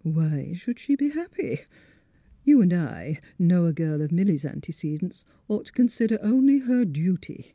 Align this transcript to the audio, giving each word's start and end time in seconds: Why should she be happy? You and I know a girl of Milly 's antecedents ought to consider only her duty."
Why 0.00 0.54
should 0.54 0.78
she 0.78 0.96
be 0.96 1.10
happy? 1.10 1.58
You 2.42 2.62
and 2.62 2.72
I 2.72 3.20
know 3.38 3.66
a 3.66 3.74
girl 3.74 4.00
of 4.00 4.10
Milly 4.10 4.38
's 4.38 4.46
antecedents 4.46 5.26
ought 5.46 5.66
to 5.66 5.72
consider 5.72 6.16
only 6.22 6.60
her 6.60 6.86
duty." 6.86 7.52